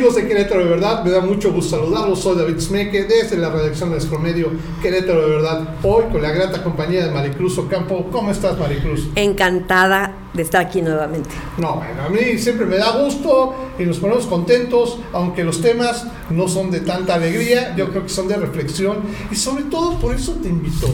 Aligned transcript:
Amigos 0.00 0.16
de 0.16 0.28
Querétaro 0.28 0.64
de 0.64 0.70
Verdad, 0.70 1.04
me 1.04 1.10
da 1.10 1.20
mucho 1.20 1.52
gusto 1.52 1.76
saludarlos. 1.76 2.20
Soy 2.20 2.34
David 2.34 2.58
Smeke 2.58 3.04
desde 3.04 3.36
la 3.36 3.50
redacción 3.50 3.90
de 3.90 3.96
nuestro 3.96 4.18
medio 4.18 4.50
Querétaro 4.80 5.20
de 5.20 5.28
Verdad. 5.28 5.74
Hoy 5.82 6.04
con 6.10 6.22
la 6.22 6.30
grata 6.30 6.64
compañía 6.64 7.04
de 7.04 7.10
Maricruz 7.10 7.58
Ocampo. 7.58 8.08
¿Cómo 8.10 8.30
estás, 8.30 8.58
Maricruz? 8.58 9.10
Encantada 9.14 10.14
de 10.32 10.40
estar 10.40 10.64
aquí 10.64 10.80
nuevamente. 10.80 11.28
No, 11.58 11.74
bueno, 11.74 12.02
a 12.02 12.08
mí 12.08 12.38
siempre 12.38 12.64
me 12.64 12.78
da 12.78 12.92
gusto 12.92 13.54
y 13.78 13.82
nos 13.82 13.98
ponemos 13.98 14.24
contentos, 14.24 14.98
aunque 15.12 15.44
los 15.44 15.60
temas 15.60 16.06
no 16.30 16.48
son 16.48 16.70
de 16.70 16.80
tanta 16.80 17.16
alegría, 17.16 17.76
yo 17.76 17.90
creo 17.90 18.04
que 18.04 18.08
son 18.08 18.26
de 18.26 18.38
reflexión 18.38 19.00
y 19.30 19.36
sobre 19.36 19.64
todo 19.64 19.98
por 19.98 20.14
eso 20.14 20.32
te 20.42 20.48
invito 20.48 20.86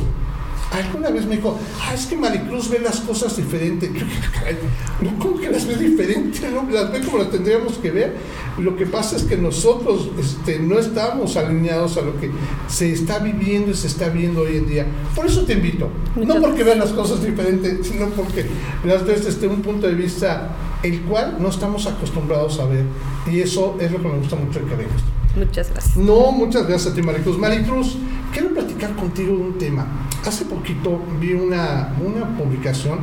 alguna 0.72 1.10
vez 1.10 1.26
me 1.26 1.36
dijo, 1.36 1.58
ah, 1.80 1.94
es 1.94 2.06
que 2.06 2.16
Maricruz 2.16 2.68
ve 2.70 2.80
las 2.80 3.00
cosas 3.00 3.36
diferente. 3.36 3.90
no, 5.00 5.18
¿cómo 5.18 5.38
que 5.38 5.50
las 5.50 5.66
ve 5.66 5.76
diferente? 5.76 6.50
No, 6.50 6.68
las 6.70 6.92
ve 6.92 7.00
como 7.00 7.18
las 7.18 7.30
tendríamos 7.30 7.74
que 7.78 7.90
ver. 7.90 8.16
Lo 8.58 8.76
que 8.76 8.86
pasa 8.86 9.16
es 9.16 9.24
que 9.24 9.36
nosotros 9.36 10.08
este, 10.18 10.58
no 10.58 10.78
estamos 10.78 11.36
alineados 11.36 11.96
a 11.98 12.02
lo 12.02 12.18
que 12.18 12.30
se 12.68 12.92
está 12.92 13.18
viviendo 13.18 13.70
y 13.70 13.74
se 13.74 13.86
está 13.86 14.08
viendo 14.08 14.42
hoy 14.42 14.56
en 14.56 14.66
día. 14.66 14.86
Por 15.14 15.26
eso 15.26 15.44
te 15.44 15.54
invito. 15.54 15.90
no 16.16 16.40
porque 16.40 16.64
vean 16.64 16.78
las 16.78 16.90
cosas 16.90 17.22
diferentes, 17.22 17.86
sino 17.86 18.08
porque 18.10 18.46
las 18.84 19.04
ves 19.06 19.24
desde 19.24 19.46
un 19.46 19.62
punto 19.62 19.86
de 19.86 19.94
vista 19.94 20.56
el 20.82 21.02
cual 21.02 21.36
no 21.40 21.48
estamos 21.48 21.86
acostumbrados 21.86 22.58
a 22.60 22.66
ver. 22.66 22.84
Y 23.30 23.40
eso 23.40 23.76
es 23.80 23.90
lo 23.92 24.00
que 24.00 24.08
me 24.08 24.18
gusta 24.18 24.36
mucho 24.36 24.60
de 24.60 24.66
que 24.66 24.74
vengas. 24.74 25.02
Muchas 25.36 25.70
gracias. 25.70 25.96
No, 25.96 26.32
muchas 26.32 26.66
gracias 26.66 26.92
a 26.92 26.94
ti, 26.94 27.02
Maricruz. 27.02 27.38
Maricruz, 27.38 27.96
quiero 28.32 28.54
platicar 28.54 28.94
contigo 28.96 29.36
de 29.36 29.42
un 29.42 29.58
tema. 29.58 30.05
Hace 30.26 30.44
poquito 30.46 31.00
vi 31.20 31.34
una, 31.34 31.94
publicación 32.36 32.98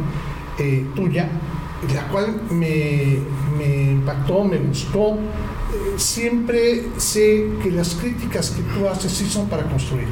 eh, 0.59 0.85
tuya, 0.93 1.29
la 1.93 2.05
cual 2.09 2.41
me, 2.51 3.19
impactó, 3.91 4.43
me 4.43 4.57
gustó. 4.57 5.13
Eh, 5.13 5.93
siempre 5.95 6.83
sé 6.97 7.49
que 7.63 7.71
las 7.71 7.95
críticas 7.95 8.49
que 8.49 8.61
tú 8.63 8.89
haces 8.89 9.09
sí 9.09 9.25
son 9.29 9.47
para 9.47 9.63
construir. 9.63 10.07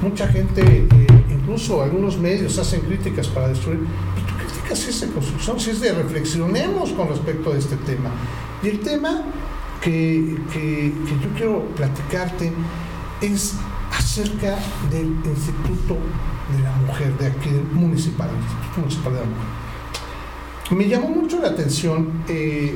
Mucha 0.00 0.26
gente, 0.28 0.62
eh, 0.62 1.06
incluso 1.30 1.82
algunos 1.82 2.16
medios 2.16 2.58
hacen 2.58 2.80
críticas 2.80 3.28
para 3.28 3.48
destruir. 3.48 3.80
Pero 4.14 4.26
tu 4.26 4.34
crítica 4.34 4.74
sí 4.74 4.88
es 4.88 5.00
de 5.02 5.08
construcción, 5.08 5.60
sí 5.60 5.70
es 5.70 5.82
de 5.82 5.92
reflexionemos 5.92 6.92
con 6.92 7.08
respecto 7.08 7.52
a 7.52 7.58
este 7.58 7.76
tema. 7.76 8.10
Y 8.62 8.68
el 8.68 8.80
tema 8.80 9.22
que, 9.82 10.38
yo 10.54 11.28
quiero 11.36 11.66
platicarte 11.76 12.50
es 13.20 13.54
acerca 13.92 14.56
del 14.90 15.14
Instituto 15.26 15.98
de 16.52 16.62
la 16.62 16.72
Mujer, 16.86 17.16
de 17.18 17.26
aquí 17.26 17.50
municipal, 17.72 18.28
Municipal 18.76 19.12
de 19.12 19.20
la 19.20 19.26
Mujer. 19.26 19.64
Me 20.70 20.88
llamó 20.88 21.08
mucho 21.08 21.40
la 21.40 21.48
atención 21.48 22.24
eh, 22.26 22.74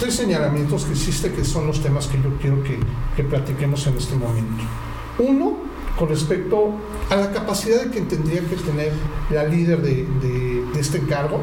tres 0.00 0.14
señalamientos 0.14 0.84
que 0.84 0.94
hiciste 0.94 1.30
que 1.32 1.44
son 1.44 1.66
los 1.66 1.80
temas 1.80 2.08
que 2.08 2.20
yo 2.20 2.30
quiero 2.40 2.62
que, 2.64 2.78
que 3.16 3.22
platiquemos 3.22 3.86
en 3.86 3.96
este 3.96 4.16
momento. 4.16 4.64
Uno, 5.18 5.56
con 5.96 6.08
respecto 6.08 6.72
a 7.08 7.16
la 7.16 7.30
capacidad 7.30 7.90
que 7.90 8.00
tendría 8.00 8.40
que 8.40 8.56
tener 8.56 8.92
la 9.30 9.44
líder 9.44 9.80
de, 9.80 10.06
de, 10.20 10.80
este 10.80 10.98
encargo, 10.98 11.40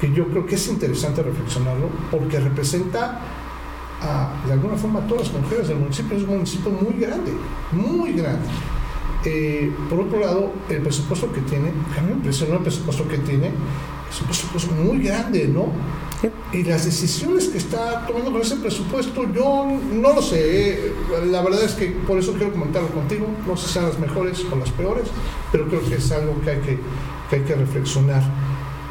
que 0.00 0.12
yo 0.12 0.28
creo 0.28 0.44
que 0.44 0.56
es 0.56 0.68
interesante 0.68 1.22
reflexionarlo, 1.22 1.88
porque 2.10 2.40
representa 2.40 3.20
de 4.46 4.52
alguna 4.52 4.76
forma 4.76 5.00
a 5.00 5.06
todas 5.06 5.32
las 5.32 5.40
mujeres 5.40 5.68
del 5.68 5.78
municipio. 5.78 6.16
Es 6.16 6.24
un 6.24 6.30
municipio 6.30 6.70
muy 6.70 7.00
grande, 7.00 7.32
muy 7.72 8.12
grande. 8.12 8.46
Eh, 9.24 9.72
por 9.88 10.00
otro 10.00 10.20
lado, 10.20 10.52
el 10.68 10.82
presupuesto 10.82 11.32
que 11.32 11.40
tiene, 11.42 11.70
a 11.96 12.02
mí 12.02 12.08
me 12.08 12.12
impresionó 12.12 12.56
el 12.56 12.60
presupuesto 12.60 13.08
que 13.08 13.18
tiene, 13.18 13.50
es 14.10 14.20
un 14.20 14.26
presupuesto 14.26 14.72
muy 14.74 14.98
grande, 15.02 15.48
¿no? 15.48 15.68
Y 16.52 16.62
las 16.62 16.84
decisiones 16.84 17.48
que 17.48 17.58
está 17.58 18.06
tomando 18.06 18.30
con 18.32 18.40
ese 18.40 18.56
presupuesto, 18.56 19.24
yo 19.32 19.66
no 19.92 20.14
lo 20.14 20.22
sé. 20.22 20.88
Eh, 20.88 20.92
la 21.30 21.42
verdad 21.42 21.64
es 21.64 21.72
que 21.72 21.86
por 22.06 22.18
eso 22.18 22.32
quiero 22.32 22.52
comentarlo 22.52 22.88
contigo. 22.90 23.26
No 23.46 23.56
sé 23.56 23.66
si 23.66 23.72
sean 23.74 23.86
las 23.86 23.98
mejores 23.98 24.44
o 24.50 24.56
las 24.56 24.70
peores, 24.70 25.08
pero 25.52 25.66
creo 25.68 25.82
que 25.86 25.96
es 25.96 26.12
algo 26.12 26.40
que 26.42 26.50
hay 26.50 26.60
que, 26.60 26.78
que, 27.28 27.36
hay 27.36 27.42
que 27.42 27.54
reflexionar. 27.54 28.22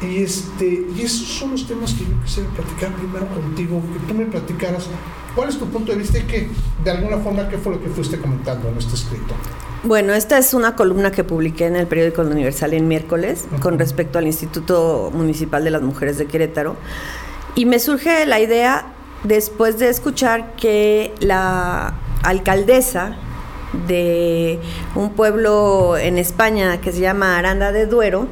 Y, 0.02 0.18
este, 0.18 0.86
y 0.94 1.00
esos 1.00 1.26
son 1.26 1.52
los 1.52 1.66
temas 1.66 1.94
que 1.94 2.04
yo 2.04 2.22
quisiera 2.22 2.48
platicar 2.50 2.92
primero 2.94 3.26
contigo, 3.28 3.80
que 3.80 4.12
tú 4.12 4.18
me 4.18 4.26
platicaras 4.26 4.86
cuál 5.34 5.48
es 5.48 5.58
tu 5.58 5.66
punto 5.66 5.92
de 5.92 5.98
vista 5.98 6.18
y 6.18 6.22
que 6.22 6.48
de 6.84 6.90
alguna 6.90 7.16
forma 7.18 7.48
qué 7.48 7.58
fue 7.58 7.72
lo 7.72 7.82
que 7.82 7.88
fuiste 7.88 8.18
comentando 8.18 8.68
en 8.68 8.78
este 8.78 8.94
escrito. 8.94 9.34
Bueno, 9.84 10.14
esta 10.14 10.38
es 10.38 10.54
una 10.54 10.76
columna 10.76 11.10
que 11.10 11.24
publiqué 11.24 11.66
en 11.66 11.76
el 11.76 11.86
periódico 11.86 12.22
Universal 12.22 12.72
en 12.72 12.88
miércoles 12.88 13.44
con 13.60 13.78
respecto 13.78 14.18
al 14.18 14.26
Instituto 14.26 15.10
Municipal 15.12 15.62
de 15.62 15.70
las 15.70 15.82
Mujeres 15.82 16.16
de 16.16 16.24
Querétaro. 16.24 16.76
Y 17.54 17.66
me 17.66 17.78
surge 17.78 18.24
la 18.24 18.40
idea 18.40 18.86
después 19.24 19.78
de 19.78 19.90
escuchar 19.90 20.56
que 20.56 21.12
la 21.20 21.92
alcaldesa 22.22 23.18
de 23.86 24.58
un 24.94 25.10
pueblo 25.10 25.98
en 25.98 26.16
España 26.16 26.80
que 26.80 26.90
se 26.90 27.00
llama 27.00 27.36
Aranda 27.36 27.70
de 27.70 27.84
Duero, 27.84 28.26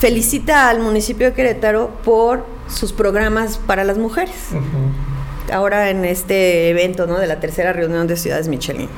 felicita 0.00 0.68
al 0.68 0.80
municipio 0.80 1.26
de 1.26 1.34
Querétaro 1.34 1.90
por 2.02 2.44
sus 2.68 2.92
programas 2.92 3.58
para 3.58 3.84
las 3.84 3.96
mujeres. 3.96 4.48
Ahora 5.52 5.90
en 5.90 6.04
este 6.04 6.70
evento 6.70 7.06
¿no? 7.06 7.18
de 7.18 7.28
la 7.28 7.38
tercera 7.38 7.72
reunión 7.72 8.08
de 8.08 8.16
Ciudades 8.16 8.48
Michelin. 8.48 8.88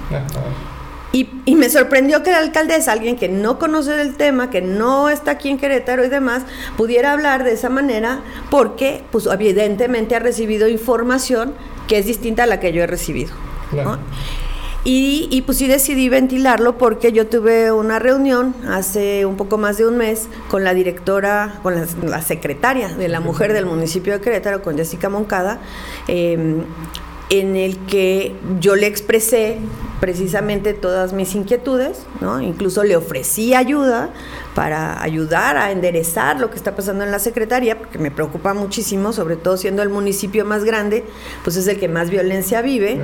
Y, 1.12 1.28
y, 1.44 1.56
me 1.56 1.68
sorprendió 1.68 2.22
que 2.22 2.30
el 2.30 2.36
alcalde 2.36 2.74
es 2.74 2.88
alguien 2.88 3.16
que 3.16 3.28
no 3.28 3.58
conoce 3.58 3.90
del 3.92 4.16
tema, 4.16 4.48
que 4.48 4.62
no 4.62 5.10
está 5.10 5.32
aquí 5.32 5.50
en 5.50 5.58
Querétaro 5.58 6.04
y 6.04 6.08
demás, 6.08 6.44
pudiera 6.78 7.12
hablar 7.12 7.44
de 7.44 7.52
esa 7.52 7.68
manera 7.68 8.20
porque, 8.50 9.04
pues, 9.10 9.26
evidentemente 9.26 10.16
ha 10.16 10.20
recibido 10.20 10.68
información 10.68 11.52
que 11.86 11.98
es 11.98 12.06
distinta 12.06 12.44
a 12.44 12.46
la 12.46 12.60
que 12.60 12.72
yo 12.72 12.82
he 12.82 12.86
recibido. 12.86 13.32
Y, 14.84 15.42
pues 15.46 15.58
sí 15.58 15.68
decidí 15.68 16.08
ventilarlo 16.08 16.76
porque 16.76 17.12
yo 17.12 17.28
tuve 17.28 17.70
una 17.70 18.00
reunión 18.00 18.52
hace 18.68 19.24
un 19.26 19.36
poco 19.36 19.56
más 19.56 19.78
de 19.78 19.86
un 19.86 19.96
mes 19.96 20.26
con 20.48 20.64
la 20.64 20.74
directora, 20.74 21.60
con 21.62 21.74
la, 22.02 22.22
secretaria 22.22 22.88
de 22.88 23.08
la 23.08 23.20
mujer 23.20 23.52
del 23.52 23.64
municipio 23.64 24.12
de 24.12 24.20
Querétaro, 24.20 24.60
con 24.60 24.76
Jessica 24.76 25.08
Moncada, 25.08 25.60
em, 26.08 26.62
en 27.30 27.56
el 27.56 27.78
que 27.86 28.34
yo 28.58 28.74
le 28.74 28.88
expresé 28.88 29.58
precisamente 30.02 30.74
todas 30.74 31.12
mis 31.12 31.32
inquietudes, 31.36 32.06
¿no? 32.20 32.40
Incluso 32.40 32.82
le 32.82 32.96
ofrecí 32.96 33.54
ayuda 33.54 34.10
para 34.52 35.00
ayudar 35.00 35.56
a 35.56 35.70
enderezar 35.70 36.40
lo 36.40 36.50
que 36.50 36.56
está 36.56 36.74
pasando 36.74 37.04
en 37.04 37.12
la 37.12 37.20
secretaría, 37.20 37.78
porque 37.78 38.00
me 38.00 38.10
preocupa 38.10 38.52
muchísimo, 38.52 39.12
sobre 39.12 39.36
todo 39.36 39.56
siendo 39.56 39.80
el 39.80 39.90
municipio 39.90 40.44
más 40.44 40.64
grande, 40.64 41.04
pues 41.44 41.54
es 41.54 41.68
el 41.68 41.78
que 41.78 41.86
más 41.86 42.10
violencia 42.10 42.62
vive. 42.62 43.00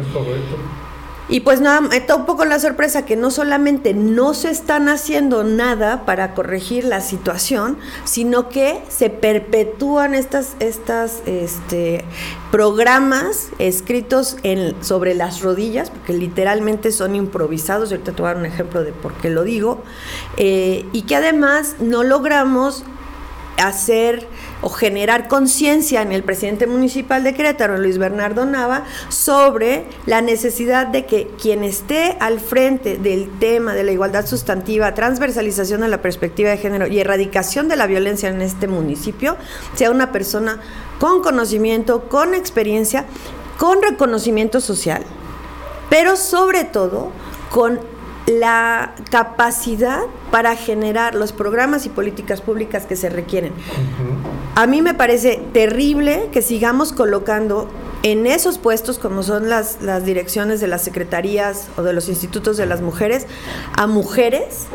Y 1.31 1.41
pues 1.41 1.61
nada, 1.61 1.83
me 1.83 2.03
un 2.15 2.25
poco 2.25 2.47
la 2.47 2.59
sorpresa 2.59 3.05
que 3.05 3.15
no 3.15 3.31
solamente 3.31 3.93
no 3.93 4.33
se 4.33 4.50
están 4.50 4.89
haciendo 4.89 5.44
nada 5.44 6.06
para 6.06 6.33
corregir 6.33 6.84
la 6.84 7.03
situación, 7.03 7.77
sino 8.05 8.49
que 8.49 8.83
se 8.89 9.11
perpetúan 9.11 10.15
estas, 10.15 10.56
estas 10.59 11.21
este, 11.27 12.05
programas 12.50 13.50
escritos 13.59 14.39
sobre 14.81 15.15
las 15.15 15.43
rodillas, 15.43 15.91
porque 15.91 16.15
literalmente 16.15 16.93
son 16.93 17.15
improvisados, 17.15 17.91
ahorita 17.91 18.12
te 18.12 18.22
voy 18.22 18.31
a 18.31 18.34
dar 18.34 18.43
un 18.43 18.47
ejemplo 18.47 18.83
de 18.83 18.93
por 18.93 19.12
qué 19.15 19.28
lo 19.28 19.45
digo, 19.45 19.83
eh, 20.39 20.87
y 20.93 21.03
que 21.03 21.16
además 21.16 21.77
no 21.78 22.05
logramos 22.05 22.84
hacer 23.59 24.27
o 24.61 24.69
generar 24.71 25.29
conciencia 25.29 26.03
en 26.03 26.13
el 26.13 26.23
presidente 26.23 26.67
municipal 26.67 27.25
de 27.25 27.35
Querétaro, 27.35 27.79
Luis 27.79 27.99
Bernardo 27.99 28.45
Nava, 28.45 28.85
sobre 29.09 29.87
la 30.07 30.21
necesidad 30.21 30.87
de 30.87 31.07
que 31.07 31.29
quien 31.41 31.65
esté 31.65 32.17
al 32.21 32.41
frente 32.41 32.99
del 32.99 33.31
tema 33.39 33.75
de 33.75 33.85
la 33.85 33.93
igualdad 33.93 34.27
sustantiva, 34.27 34.95
transversalización 34.95 35.81
de 35.83 35.89
la 35.89 36.03
perspectiva 36.03 36.51
de 36.51 36.59
género 36.59 36.87
y 36.87 36.99
erradicación 36.99 37.69
de 37.69 37.77
la 37.77 37.87
violencia 37.87 38.29
en 38.29 38.43
este 38.43 38.67
municipio 38.67 39.37
sea 39.75 39.91
una 39.91 40.13
persona 40.13 40.61
con 40.99 41.22
conocimiento, 41.22 42.09
con 42.09 42.34
experiencia, 42.34 43.04
con 43.59 43.83
reconocimiento 43.83 44.61
social, 44.61 45.03
pero 45.89 46.16
sobre 46.16 46.65
todo 46.65 47.13
con 47.51 47.81
la 48.27 48.95
capacidad 49.11 50.03
para 50.31 50.54
generar 50.54 51.15
los 51.15 51.33
programas 51.33 51.87
y 51.87 51.89
políticas 51.89 52.43
públicas 52.43 52.84
que 52.84 52.95
se 52.95 53.09
requieren. 53.09 53.53
A 54.59 54.66
mí 54.66 54.83
me 54.83 54.93
parece 54.93 55.41
terrible 55.53 56.31
que 56.33 56.43
sigamos 56.43 56.93
colocando 56.93 57.69
en 58.03 58.27
esos 58.27 58.59
puestos, 58.59 58.99
como 58.99 59.22
son 59.22 59.49
las, 59.49 59.83
las 59.83 60.05
direcciones 60.05 60.59
de 60.60 60.66
las 60.66 60.83
secretarías 60.83 61.69
o 61.77 61.84
de 61.84 61.93
los 61.93 62.09
institutos 62.09 62.57
de 62.57 62.66
las 62.66 62.81
mujeres, 62.81 63.28
a 63.77 63.87
mujeres 63.87 64.66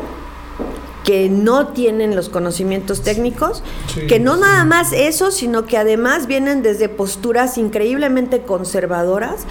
que 1.04 1.28
no 1.28 1.68
tienen 1.68 2.16
los 2.16 2.30
conocimientos 2.30 3.02
técnicos, 3.02 3.62
que 4.08 4.18
no 4.18 4.38
nada 4.38 4.64
más 4.64 4.94
eso, 4.94 5.30
sino 5.30 5.66
que 5.66 5.76
además 5.76 6.26
vienen 6.26 6.62
desde 6.62 6.88
posturas 6.88 7.58
increíblemente 7.58 8.40
conservadoras 8.40 9.42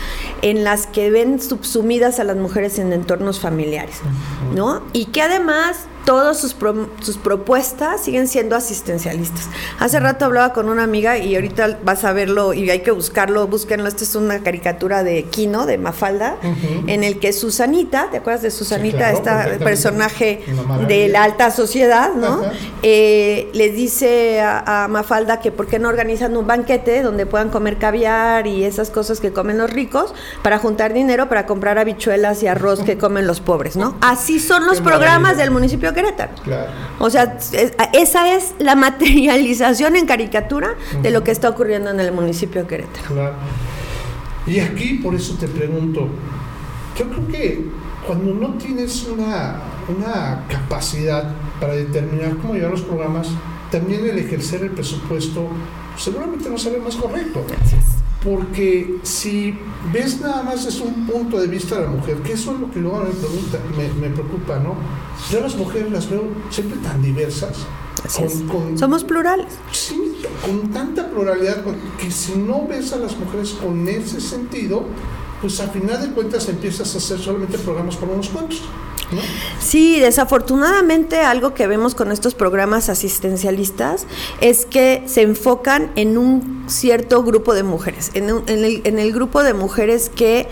en 0.42 0.64
las 0.64 0.88
que 0.88 1.12
ven 1.12 1.40
subsumidas 1.40 2.20
a 2.20 2.24
las 2.24 2.38
mujeres 2.38 2.80
en 2.80 2.92
entornos 2.92 3.40
familiares, 3.40 3.98
¿no? 4.56 4.82
Y 4.94 5.06
que 5.06 5.22
además 5.22 5.86
todas 6.06 6.40
sus, 6.40 6.56
sus 7.00 7.18
propuestas 7.18 8.02
siguen 8.04 8.28
siendo 8.28 8.56
asistencialistas. 8.56 9.50
Hace 9.80 10.00
rato 10.00 10.26
hablaba 10.26 10.54
con 10.54 10.70
una 10.70 10.84
amiga 10.84 11.18
y 11.18 11.36
ahorita 11.36 11.80
vas 11.84 12.04
a 12.04 12.14
verlo 12.14 12.54
y 12.54 12.70
hay 12.70 12.82
que 12.82 12.92
buscarlo, 12.92 13.48
búsquenlo. 13.48 13.88
Esta 13.88 14.04
es 14.04 14.16
una 14.16 14.40
caricatura 14.40 15.04
de 15.04 15.24
Kino, 15.26 15.66
de 15.66 15.78
Mafalda, 15.78 16.38
en 16.88 17.04
el 17.04 17.20
que 17.20 17.34
Susanita, 17.34 18.10
¿te 18.12 18.18
acuerdas 18.18 18.42
de 18.42 18.52
Susanita? 18.52 19.12
este 19.12 19.64
personaje 19.64 20.44
de 20.88 21.08
la 21.08 21.24
alta 21.24 21.52
sociedad, 21.52 22.14
¿no? 22.14 22.42
Eh, 22.82 23.50
les 23.54 23.76
dice 23.76 24.42
a, 24.42 24.88
Mafalda 24.90 25.40
que 25.40 25.52
por 25.52 25.68
qué 25.68 25.80
no 25.80 25.90
organizan 25.90 26.36
un 26.36 26.46
banquete 26.46 27.02
donde 27.02 27.26
puedan 27.26 27.50
comer 27.50 27.78
caviar 27.78 28.48
y 28.48 28.64
esas 28.64 28.90
cosas 28.90 29.20
que 29.20 29.32
comen 29.32 29.58
los 29.58 29.70
ricos 29.70 30.14
para 30.42 30.60
juntar 30.60 30.94
dinero 30.94 31.30
para 31.30 31.46
comprar 31.46 31.78
habichuelas 31.78 32.44
y 32.44 32.48
arroz 32.48 32.82
que 32.82 32.98
comen 33.04 33.28
los 33.28 33.40
pobres, 33.40 33.76
¿no? 33.76 33.96
Así 34.02 34.40
son 34.40 34.66
los 34.66 34.82
programas 34.82 35.38
del 35.38 35.52
municipio 35.52 35.93
Querétaro. 35.94 36.34
O 37.00 37.10
sea, 37.10 37.38
esa 37.94 38.36
es 38.36 38.54
la 38.60 38.76
materialización 38.88 39.96
en 39.96 40.06
caricatura 40.06 40.76
de 41.02 41.12
lo 41.12 41.24
que 41.24 41.32
está 41.32 41.50
ocurriendo 41.50 41.90
en 41.92 42.00
el 42.00 42.12
municipio 42.12 42.62
de 42.64 42.68
Querétaro. 42.68 43.08
Claro. 43.08 43.36
Y 44.46 44.60
aquí 44.60 44.96
por 44.96 45.16
eso 45.16 45.36
te 45.36 45.48
pregunto, 45.48 46.10
yo 46.98 47.10
creo 47.10 47.28
que 47.28 47.66
cuando 48.06 48.34
no 48.34 48.56
tienes 48.56 49.06
una, 49.08 49.62
una 49.88 50.44
capacidad 50.50 51.34
para 51.60 51.74
determinar 51.74 52.36
cómo 52.38 52.56
llevar 52.56 52.72
los 52.72 52.82
programas, 52.82 53.30
también 53.72 54.06
el 54.06 54.20
ejercer 54.20 54.62
el 54.64 54.72
presupuesto 54.72 55.48
seguramente 55.98 56.50
no 56.50 56.58
será 56.58 56.84
más 56.84 56.96
correcto. 56.96 57.46
Gracias. 57.48 58.03
Porque 58.24 59.00
si 59.04 59.58
ves 59.92 60.22
nada 60.22 60.44
más 60.44 60.66
desde 60.66 60.82
un 60.82 61.06
punto 61.06 61.40
de 61.40 61.48
vista 61.48 61.76
de 61.76 61.84
la 61.84 61.90
mujer, 61.90 62.18
que 62.18 62.34
eso 62.34 62.54
es 62.54 62.60
lo 62.60 62.72
que 62.72 62.80
luego 62.80 63.00
me, 63.00 63.10
pregunta, 63.10 63.60
me, 64.00 64.10
preocupa, 64.10 64.60
¿no? 64.60 64.76
Yo 65.30 65.42
las 65.42 65.56
mujeres 65.56 65.92
las 65.92 66.10
veo 66.10 66.24
siempre 66.50 66.78
tan 66.80 67.02
diversas. 67.02 67.58
Somos 68.76 69.04
plurales. 69.04 69.48
Sí, 69.72 70.18
con 70.46 70.72
tanta 70.72 71.10
pluralidad, 71.10 71.64
que 72.00 72.12
si 72.12 72.36
no 72.36 72.66
ves 72.68 72.94
a 72.94 72.98
las 72.98 73.18
mujeres 73.18 73.52
con 73.54 73.88
ese 73.88 74.22
sentido, 74.22 74.86
pues 75.42 75.60
a 75.60 75.68
final 75.68 76.02
de 76.02 76.14
cuentas 76.14 76.48
empiezas 76.48 76.96
a 76.96 76.98
hacer 77.00 77.20
solamente 77.20 77.58
programas 77.58 77.98
para 77.98 78.14
unos 78.14 78.30
cuantos. 78.30 78.62
Sí, 79.60 80.00
desafortunadamente 80.00 81.20
algo 81.20 81.54
que 81.54 81.68
vemos 81.68 81.96
con 81.96 82.12
estos 82.12 82.36
programas 82.36 82.90
asistencialistas 82.90 84.06
es 84.42 84.66
que 84.66 85.04
se 85.06 85.22
enfocan 85.22 85.92
en 85.96 86.18
un 86.18 86.64
cierto 86.68 87.24
grupo 87.24 87.54
de 87.54 87.64
mujeres, 87.64 88.12
en, 88.14 88.30
el, 89.00 89.14
grupo 89.14 89.44
de 89.44 89.54
mujeres 89.54 90.10
que 90.10 90.48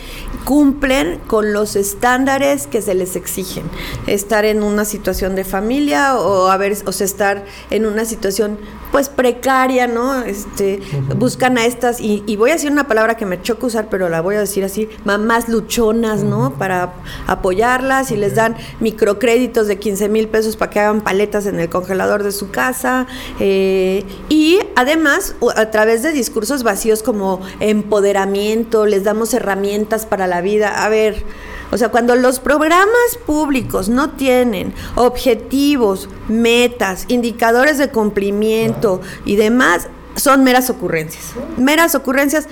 cumplen 0.45 1.19
con 1.27 1.53
los 1.53 1.75
estándares 1.75 2.67
que 2.67 2.81
se 2.81 2.93
les 2.93 3.15
exigen. 3.15 3.63
Estar 4.07 4.45
en 4.45 4.63
una 4.63 4.85
situación 4.85 5.35
de 5.35 5.43
familia 5.43 6.17
o, 6.17 6.47
haber, 6.47 6.77
o 6.85 6.91
sea, 6.91 7.05
estar 7.05 7.45
en 7.69 7.85
una 7.85 8.05
situación 8.05 8.57
pues 8.91 9.07
precaria, 9.07 9.87
¿no? 9.87 10.21
Este, 10.21 10.81
Buscan 11.15 11.57
a 11.57 11.65
estas, 11.65 12.01
y, 12.01 12.35
voy 12.35 12.49
a 12.49 12.53
decir 12.53 12.71
una 12.71 12.87
palabra 12.87 13.15
que 13.15 13.25
me 13.25 13.41
choca 13.41 13.67
usar, 13.67 13.87
pero 13.89 14.09
la 14.09 14.21
voy 14.21 14.35
a 14.35 14.39
decir 14.39 14.63
así, 14.63 14.89
mamás 15.05 15.47
luchonas, 15.47 16.23
¿no? 16.23 16.53
Para 16.57 16.93
apoyarlas 17.27 18.11
y 18.11 18.17
les 18.17 18.35
dan 18.41 18.55
microcréditos 18.79 19.67
de 19.67 19.77
15 19.77 20.09
mil 20.09 20.27
pesos 20.27 20.55
para 20.55 20.71
que 20.71 20.79
hagan 20.79 21.01
paletas 21.01 21.45
en 21.45 21.59
el 21.59 21.69
congelador 21.69 22.23
de 22.23 22.31
su 22.31 22.51
casa. 22.51 23.07
Eh, 23.39 24.03
y 24.29 24.59
además, 24.75 25.35
a 25.55 25.71
través 25.71 26.03
de 26.03 26.11
discursos 26.11 26.63
vacíos 26.63 27.03
como 27.03 27.41
empoderamiento, 27.59 28.85
les 28.85 29.03
damos 29.03 29.33
herramientas 29.33 30.05
para 30.05 30.27
la 30.27 30.41
vida. 30.41 30.83
A 30.83 30.89
ver, 30.89 31.23
o 31.71 31.77
sea, 31.77 31.89
cuando 31.89 32.15
los 32.15 32.39
programas 32.39 33.17
públicos 33.25 33.87
no 33.87 34.11
tienen 34.11 34.73
objetivos, 34.95 36.09
metas, 36.27 37.05
indicadores 37.07 37.77
de 37.77 37.89
cumplimiento 37.89 39.01
y 39.25 39.37
demás, 39.37 39.87
son 40.15 40.43
meras 40.43 40.69
ocurrencias. 40.69 41.33
Meras 41.57 41.95
ocurrencias. 41.95 42.47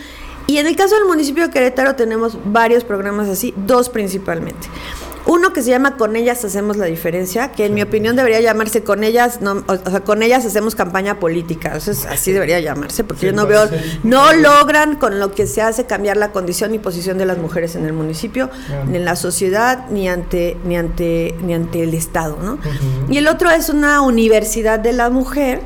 Y 0.48 0.58
en 0.58 0.66
el 0.66 0.76
caso 0.76 0.96
del 0.96 1.06
municipio 1.06 1.44
de 1.44 1.52
Querétaro 1.52 1.96
tenemos 1.96 2.38
varios 2.46 2.84
programas 2.84 3.30
así, 3.30 3.54
dos 3.56 3.90
principalmente. 3.90 4.68
Uno 5.26 5.54
que 5.54 5.62
se 5.62 5.70
llama 5.70 5.98
Con 5.98 6.16
ellas 6.16 6.44
hacemos 6.44 6.78
la 6.78 6.86
diferencia, 6.86 7.52
que 7.52 7.66
en 7.66 7.74
mi 7.74 7.82
opinión 7.82 8.16
debería 8.16 8.42
llamarse 8.42 8.84
Con 8.84 9.04
ellas, 9.04 9.42
no, 9.42 9.64
o 9.68 9.90
sea, 9.90 10.02
con 10.02 10.24
ellas 10.24 10.46
hacemos 10.46 10.76
campaña 10.76 11.20
política. 11.20 11.74
así 11.74 12.32
debería 12.32 12.60
llamarse, 12.60 13.04
porque 13.04 13.28
yo 13.28 13.34
no 13.34 13.46
veo, 13.46 13.68
no 14.04 14.34
logran 14.34 14.96
con 14.96 15.20
lo 15.20 15.32
que 15.32 15.48
se 15.48 15.62
hace 15.62 15.86
cambiar 15.86 16.18
la 16.18 16.32
condición 16.32 16.74
y 16.74 16.80
posición 16.80 17.18
de 17.18 17.26
las 17.26 17.38
mujeres 17.38 17.76
en 17.76 17.86
el 17.86 17.94
municipio, 17.94 18.50
ni 18.88 18.98
en 18.98 19.06
la 19.06 19.16
sociedad, 19.16 19.90
ni 19.90 20.08
ante, 20.10 20.58
ni 20.66 20.78
ante, 20.78 21.36
ni 21.44 21.54
ante 21.54 21.84
el 21.84 21.94
Estado, 21.94 22.38
¿no? 22.42 22.58
Y 23.10 23.18
el 23.18 23.28
otro 23.28 23.50
es 23.50 23.70
una 23.70 24.02
universidad 24.02 24.80
de 24.80 24.94
la 24.94 25.10
mujer 25.10 25.62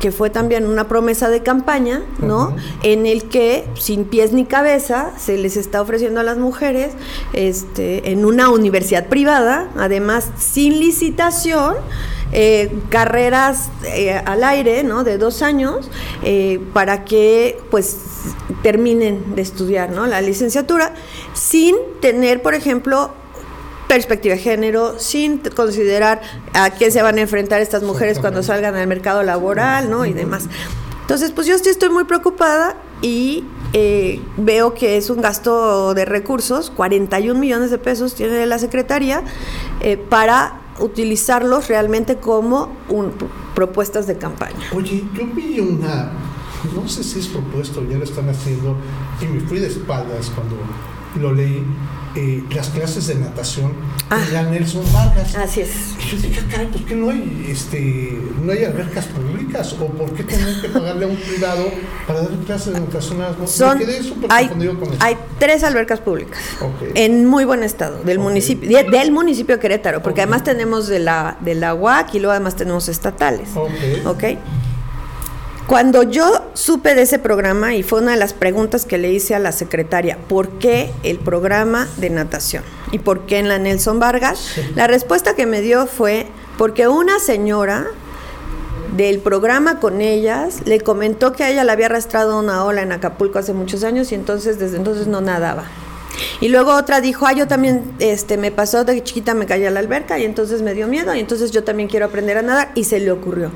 que 0.00 0.10
fue 0.10 0.30
también 0.30 0.66
una 0.66 0.88
promesa 0.88 1.28
de 1.28 1.42
campaña, 1.42 2.02
¿no? 2.18 2.54
En 2.82 3.06
el 3.06 3.24
que 3.28 3.68
sin 3.74 4.04
pies 4.04 4.32
ni 4.32 4.44
cabeza 4.44 5.12
se 5.16 5.38
les 5.38 5.56
está 5.56 5.80
ofreciendo 5.80 6.20
a 6.20 6.22
las 6.24 6.38
mujeres 6.38 6.92
este, 7.32 8.10
en 8.10 8.24
una 8.24 8.48
universidad 8.50 8.91
privada, 9.00 9.70
además 9.76 10.28
sin 10.38 10.78
licitación. 10.78 11.76
Eh, 12.34 12.72
carreras 12.88 13.68
eh, 13.84 14.14
al 14.24 14.42
aire, 14.42 14.84
¿no? 14.84 15.04
De 15.04 15.18
dos 15.18 15.42
años, 15.42 15.90
eh, 16.22 16.60
para 16.72 17.04
que 17.04 17.60
pues 17.70 17.98
terminen 18.62 19.34
de 19.34 19.42
estudiar, 19.42 19.90
¿no? 19.90 20.06
La 20.06 20.22
licenciatura, 20.22 20.94
sin 21.34 21.76
tener, 22.00 22.40
por 22.40 22.54
ejemplo, 22.54 23.10
perspectiva 23.86 24.34
de 24.34 24.40
género, 24.40 24.98
sin 24.98 25.40
considerar 25.54 26.22
a 26.54 26.70
qué 26.70 26.90
se 26.90 27.02
van 27.02 27.18
a 27.18 27.20
enfrentar 27.20 27.60
estas 27.60 27.82
mujeres 27.82 28.18
cuando 28.18 28.42
salgan 28.42 28.74
al 28.76 28.86
mercado 28.86 29.22
laboral, 29.22 29.90
¿no? 29.90 30.06
Y 30.06 30.14
demás. 30.14 30.44
Entonces, 31.02 31.32
pues 31.32 31.46
yo 31.46 31.54
estoy 31.56 31.90
muy 31.90 32.04
preocupada 32.04 32.76
y 33.02 33.44
eh, 33.72 34.20
veo 34.36 34.74
que 34.74 34.96
es 34.96 35.08
un 35.08 35.22
gasto 35.22 35.94
de 35.94 36.04
recursos, 36.04 36.70
41 36.70 37.38
millones 37.38 37.70
de 37.70 37.78
pesos 37.78 38.14
tiene 38.14 38.44
la 38.46 38.58
Secretaría, 38.58 39.22
eh, 39.80 39.96
para 39.96 40.60
utilizarlos 40.78 41.68
realmente 41.68 42.16
como 42.16 42.70
un, 42.88 43.12
propuestas 43.54 44.06
de 44.06 44.18
campaña. 44.18 44.66
Oye, 44.74 45.04
yo 45.14 45.26
vi 45.26 45.60
una, 45.60 46.12
no 46.74 46.88
sé 46.88 47.02
si 47.02 47.20
es 47.20 47.28
propuesto, 47.28 47.82
ya 47.88 47.98
lo 47.98 48.04
están 48.04 48.28
haciendo, 48.28 48.76
y 49.20 49.26
me 49.26 49.40
fui 49.40 49.58
de 49.58 49.68
espaldas 49.68 50.30
cuando 50.34 50.56
lo 51.20 51.32
leí, 51.34 51.64
eh, 52.14 52.44
las 52.54 52.68
clases 52.68 53.06
de 53.06 53.14
natación 53.14 53.72
ah. 54.10 54.18
de 54.30 54.42
Nelson 54.50 54.84
Vargas. 54.92 55.34
Así 55.34 55.62
es. 55.62 55.70
Y 55.98 56.10
yo 56.10 56.28
dije, 56.28 56.42
caray, 56.50 56.66
¿por 56.66 56.84
qué 56.84 56.94
no 56.94 57.10
hay, 57.10 57.46
este, 57.48 58.18
no 58.42 58.52
hay 58.52 58.64
albercas 58.64 59.06
públicas? 59.06 59.74
¿O 59.80 59.86
por 59.86 60.12
qué 60.12 60.22
tienen 60.24 60.60
que 60.60 60.68
pagarle 60.68 61.06
a 61.06 61.08
un 61.08 61.16
privado 61.16 61.70
para 62.06 62.22
dar 62.22 62.30
clases 62.46 62.74
de 62.74 62.80
natación 62.80 63.22
a 63.22 63.30
las 63.30 63.50
Son, 63.50 63.80
hay, 64.28 64.50
Hay 65.00 65.16
tres 65.38 65.64
albercas 65.64 66.00
públicas 66.00 66.38
en 66.94 67.26
muy 67.26 67.44
buen 67.44 67.62
estado 67.62 68.02
del 68.02 68.18
municipio 68.18 68.68
del 68.90 69.12
municipio 69.12 69.56
de 69.56 69.60
Querétaro, 69.60 70.02
porque 70.02 70.22
además 70.22 70.44
tenemos 70.44 70.88
de 70.88 70.98
la, 70.98 71.36
de 71.40 71.54
la 71.54 71.74
UAC 71.74 72.14
y 72.14 72.18
luego 72.18 72.32
además 72.32 72.56
tenemos 72.56 72.88
estatales. 72.88 73.48
Ok. 74.04 74.24
Cuando 75.72 76.02
yo 76.02 76.50
supe 76.52 76.94
de 76.94 77.00
ese 77.00 77.18
programa, 77.18 77.74
y 77.74 77.82
fue 77.82 78.02
una 78.02 78.10
de 78.10 78.18
las 78.18 78.34
preguntas 78.34 78.84
que 78.84 78.98
le 78.98 79.10
hice 79.10 79.34
a 79.34 79.38
la 79.38 79.52
secretaria, 79.52 80.18
¿por 80.28 80.50
qué 80.58 80.90
el 81.02 81.18
programa 81.18 81.88
de 81.96 82.10
natación? 82.10 82.62
¿Y 82.90 82.98
por 82.98 83.20
qué 83.20 83.38
en 83.38 83.48
la 83.48 83.58
Nelson 83.58 83.98
Vargas? 83.98 84.50
La 84.74 84.86
respuesta 84.86 85.34
que 85.34 85.46
me 85.46 85.62
dio 85.62 85.86
fue 85.86 86.26
porque 86.58 86.88
una 86.88 87.18
señora 87.20 87.86
del 88.98 89.20
programa 89.20 89.80
con 89.80 90.02
ellas 90.02 90.60
le 90.66 90.78
comentó 90.82 91.32
que 91.32 91.42
a 91.44 91.48
ella 91.50 91.64
le 91.64 91.72
había 91.72 91.86
arrastrado 91.86 92.38
una 92.38 92.66
ola 92.66 92.82
en 92.82 92.92
Acapulco 92.92 93.38
hace 93.38 93.54
muchos 93.54 93.82
años 93.82 94.12
y 94.12 94.14
entonces 94.14 94.58
desde 94.58 94.76
entonces 94.76 95.06
no 95.06 95.22
nadaba. 95.22 95.64
Y 96.42 96.50
luego 96.50 96.74
otra 96.74 97.00
dijo, 97.00 97.26
ah, 97.26 97.32
yo 97.32 97.48
también, 97.48 97.94
este, 97.98 98.36
me 98.36 98.50
pasó 98.50 98.84
de 98.84 99.02
chiquita, 99.02 99.32
me 99.32 99.46
caí 99.46 99.64
a 99.64 99.70
la 99.70 99.80
alberca 99.80 100.18
y 100.18 100.26
entonces 100.26 100.60
me 100.60 100.74
dio 100.74 100.86
miedo 100.86 101.14
y 101.14 101.20
entonces 101.20 101.50
yo 101.50 101.64
también 101.64 101.88
quiero 101.88 102.04
aprender 102.04 102.36
a 102.36 102.42
nadar 102.42 102.72
y 102.74 102.84
se 102.84 103.00
le 103.00 103.10
ocurrió 103.10 103.50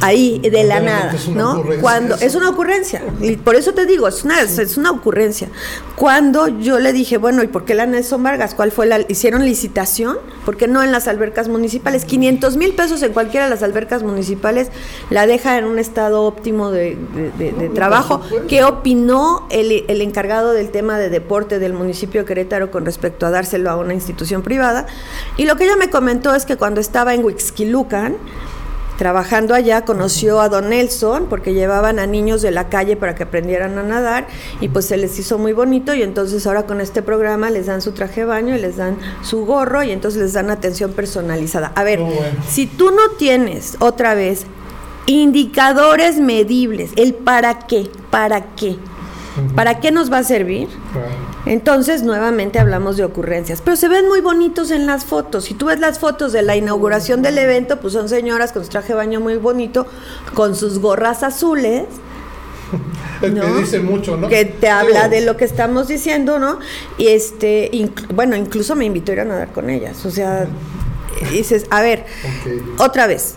ahí 0.00 0.38
de 0.38 0.64
la 0.64 0.80
nada, 0.80 1.14
¿no? 1.34 1.62
Cuando 1.80 2.16
es 2.16 2.34
una 2.34 2.50
ocurrencia 2.50 3.02
y 3.20 3.36
por 3.36 3.56
eso 3.56 3.72
te 3.72 3.86
digo 3.86 4.08
es 4.08 4.24
una 4.24 4.40
es 4.40 4.76
una 4.76 4.90
ocurrencia. 4.90 5.48
Cuando 5.94 6.48
yo 6.48 6.78
le 6.78 6.92
dije 6.92 7.16
bueno 7.16 7.42
y 7.42 7.46
por 7.46 7.64
qué 7.64 7.74
la 7.74 7.86
Nelson 7.86 8.22
Vargas, 8.22 8.54
cuál 8.54 8.72
fue 8.72 8.86
la 8.86 9.00
hicieron 9.08 9.44
licitación, 9.44 10.18
por 10.44 10.56
qué 10.56 10.68
no 10.68 10.82
en 10.82 10.92
las 10.92 11.08
albercas 11.08 11.48
municipales 11.48 12.04
500 12.04 12.56
mil 12.56 12.74
pesos 12.74 13.02
en 13.02 13.12
cualquiera 13.12 13.46
de 13.46 13.50
las 13.50 13.62
albercas 13.62 14.02
municipales 14.02 14.68
la 15.10 15.26
deja 15.26 15.58
en 15.58 15.64
un 15.64 15.78
estado 15.78 16.22
óptimo 16.22 16.70
de, 16.70 16.96
trabajo. 17.74 18.20
¿Qué 18.48 18.64
opinó 18.64 19.46
el, 19.50 19.84
el 19.88 20.00
encargado 20.00 20.52
del 20.52 20.70
tema 20.70 20.98
de 20.98 21.10
deporte 21.10 21.58
del 21.58 21.72
municipio 21.72 22.22
de 22.22 22.26
Querétaro 22.26 22.70
con 22.70 22.84
respecto 22.84 23.26
a 23.26 23.30
dárselo 23.30 23.70
a 23.70 23.76
una 23.76 23.94
institución 23.94 24.42
privada? 24.42 24.86
Y 25.36 25.44
lo 25.44 25.56
que 25.56 25.64
ella 25.64 25.76
me 25.76 25.90
comentó 25.90 26.34
es 26.34 26.44
que 26.44 26.56
cuando 26.56 26.80
estaba 26.80 27.14
en 27.14 27.24
Huixquilucan 27.24 28.16
trabajando 28.96 29.54
allá, 29.54 29.84
conoció 29.84 30.40
a 30.40 30.48
Don 30.48 30.70
Nelson 30.70 31.26
porque 31.28 31.54
llevaban 31.54 31.98
a 31.98 32.06
niños 32.06 32.42
de 32.42 32.50
la 32.50 32.68
calle 32.68 32.96
para 32.96 33.14
que 33.14 33.24
aprendieran 33.24 33.78
a 33.78 33.82
nadar 33.82 34.26
y 34.60 34.68
pues 34.68 34.86
se 34.86 34.96
les 34.96 35.18
hizo 35.18 35.38
muy 35.38 35.52
bonito 35.52 35.94
y 35.94 36.02
entonces 36.02 36.46
ahora 36.46 36.66
con 36.66 36.80
este 36.80 37.02
programa 37.02 37.50
les 37.50 37.66
dan 37.66 37.82
su 37.82 37.92
traje 37.92 38.20
de 38.20 38.26
baño 38.26 38.56
y 38.56 38.60
les 38.60 38.76
dan 38.76 38.98
su 39.22 39.44
gorro 39.44 39.82
y 39.82 39.90
entonces 39.90 40.20
les 40.20 40.32
dan 40.32 40.50
atención 40.50 40.92
personalizada. 40.92 41.72
A 41.74 41.84
ver, 41.84 42.00
si 42.48 42.66
tú 42.66 42.90
no 42.90 43.10
tienes 43.18 43.76
otra 43.80 44.14
vez 44.14 44.46
indicadores 45.06 46.18
medibles, 46.18 46.90
el 46.96 47.14
para 47.14 47.60
qué, 47.60 47.90
para 48.10 48.54
qué, 48.54 48.76
¿Para 49.54 49.80
qué 49.80 49.90
nos 49.90 50.10
va 50.10 50.18
a 50.18 50.24
servir? 50.24 50.68
Entonces, 51.44 52.02
nuevamente 52.02 52.58
hablamos 52.58 52.96
de 52.96 53.04
ocurrencias. 53.04 53.60
Pero 53.62 53.76
se 53.76 53.88
ven 53.88 54.08
muy 54.08 54.20
bonitos 54.20 54.70
en 54.70 54.86
las 54.86 55.04
fotos. 55.04 55.44
Si 55.44 55.54
tú 55.54 55.66
ves 55.66 55.78
las 55.78 55.98
fotos 55.98 56.32
de 56.32 56.42
la 56.42 56.56
inauguración 56.56 57.22
del 57.22 57.38
evento, 57.38 57.80
pues 57.80 57.92
son 57.92 58.08
señoras 58.08 58.52
con 58.52 58.64
su 58.64 58.70
traje 58.70 58.88
de 58.88 58.94
baño 58.94 59.20
muy 59.20 59.36
bonito, 59.36 59.86
con 60.34 60.56
sus 60.56 60.78
gorras 60.78 61.22
azules. 61.22 61.84
que 63.20 63.30
dice 63.30 63.80
mucho, 63.80 64.16
¿no? 64.16 64.28
Que 64.28 64.44
te 64.44 64.68
habla 64.68 65.08
de 65.08 65.20
lo 65.20 65.36
que 65.36 65.44
estamos 65.44 65.88
diciendo, 65.88 66.38
¿no? 66.38 66.58
Y 66.98 67.08
este, 67.08 67.70
bueno, 68.14 68.36
incluso 68.36 68.74
me 68.74 68.84
invitó 68.84 69.12
a 69.12 69.14
ir 69.14 69.20
a 69.20 69.24
nadar 69.24 69.52
con 69.52 69.70
ellas. 69.70 70.04
O 70.06 70.10
sea, 70.10 70.46
dices, 71.30 71.66
a 71.70 71.82
ver, 71.82 72.06
otra 72.78 73.06
vez, 73.06 73.36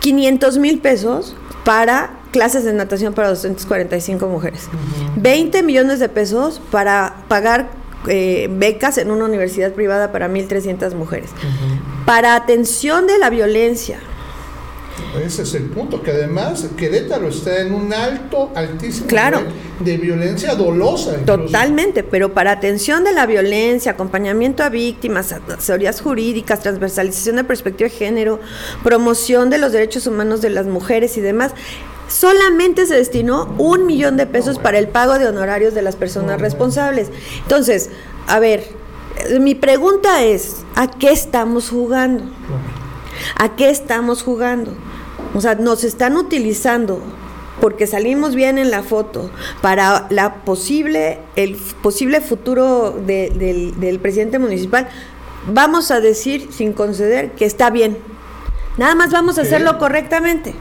500 0.00 0.58
mil 0.58 0.78
pesos 0.80 1.36
para 1.64 2.21
clases 2.32 2.64
de 2.64 2.72
natación 2.72 3.14
para 3.14 3.28
245 3.28 4.26
mujeres. 4.26 4.68
20 5.16 5.62
millones 5.62 6.00
de 6.00 6.08
pesos 6.08 6.60
para 6.70 7.24
pagar 7.28 7.70
eh, 8.08 8.48
becas 8.50 8.98
en 8.98 9.12
una 9.12 9.26
universidad 9.26 9.72
privada 9.72 10.10
para 10.10 10.28
1.300 10.28 10.94
mujeres. 10.94 11.30
Para 12.04 12.34
atención 12.34 13.06
de 13.06 13.18
la 13.18 13.30
violencia. 13.30 14.00
Ese 15.24 15.42
es 15.42 15.54
el 15.54 15.64
punto, 15.64 16.02
que 16.02 16.10
además 16.10 16.66
Querétaro 16.76 17.28
está 17.28 17.60
en 17.60 17.74
un 17.74 17.92
alto, 17.92 18.50
altísimo 18.54 19.06
claro. 19.06 19.42
de 19.80 19.96
violencia 19.98 20.54
dolosa. 20.54 21.16
Totalmente, 21.24 22.02
pero 22.02 22.32
para 22.32 22.52
atención 22.52 23.04
de 23.04 23.12
la 23.12 23.26
violencia, 23.26 23.92
acompañamiento 23.92 24.62
a 24.62 24.68
víctimas, 24.68 25.34
teorías 25.64 26.00
jurídicas, 26.00 26.60
transversalización 26.60 27.36
de 27.36 27.44
perspectiva 27.44 27.90
de 27.90 27.94
género, 27.94 28.40
promoción 28.82 29.50
de 29.50 29.58
los 29.58 29.72
derechos 29.72 30.06
humanos 30.06 30.40
de 30.40 30.50
las 30.50 30.66
mujeres 30.66 31.16
y 31.16 31.20
demás, 31.20 31.52
solamente 32.12 32.86
se 32.86 32.96
destinó 32.96 33.54
un 33.58 33.86
millón 33.86 34.16
de 34.16 34.26
pesos 34.26 34.58
para 34.58 34.78
el 34.78 34.88
pago 34.88 35.18
de 35.18 35.26
honorarios 35.26 35.74
de 35.74 35.82
las 35.82 35.96
personas 35.96 36.40
responsables. 36.40 37.10
Entonces, 37.42 37.90
a 38.26 38.38
ver, 38.38 38.64
mi 39.40 39.54
pregunta 39.54 40.22
es, 40.22 40.58
¿a 40.74 40.88
qué 40.88 41.10
estamos 41.10 41.70
jugando? 41.70 42.24
¿A 43.36 43.56
qué 43.56 43.70
estamos 43.70 44.22
jugando? 44.22 44.72
O 45.34 45.40
sea, 45.40 45.54
nos 45.54 45.84
están 45.84 46.16
utilizando 46.16 47.00
porque 47.60 47.86
salimos 47.86 48.34
bien 48.34 48.58
en 48.58 48.70
la 48.70 48.82
foto 48.82 49.30
para 49.62 50.06
la 50.10 50.44
posible, 50.44 51.18
el 51.36 51.56
posible 51.82 52.20
futuro 52.20 52.90
del, 52.90 53.78
del 53.78 54.00
presidente 54.00 54.38
municipal. 54.38 54.88
Vamos 55.46 55.90
a 55.90 56.00
decir, 56.00 56.48
sin 56.52 56.72
conceder, 56.72 57.32
que 57.32 57.46
está 57.46 57.70
bien, 57.70 57.96
Nada 58.76 58.94
más 58.94 59.10
vamos 59.10 59.38
a 59.38 59.42
hacerlo 59.42 59.78
correctamente. 59.78 60.54